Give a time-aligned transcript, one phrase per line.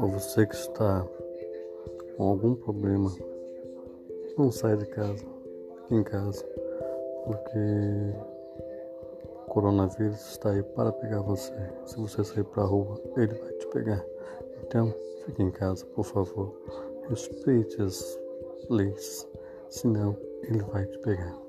[0.00, 1.06] ou você que está
[2.16, 3.10] com algum problema,
[4.36, 5.24] não saia de casa,
[5.82, 6.44] fique em casa,
[7.24, 8.14] porque
[9.34, 11.52] o coronavírus está aí para pegar você.
[11.86, 14.04] Se você sair para a rua, ele vai te pegar.
[14.62, 14.94] Então,
[15.24, 16.54] fique em casa, por favor.
[17.08, 18.18] Respeite as
[18.68, 19.26] leis,
[19.70, 21.45] senão ele vai te pegar.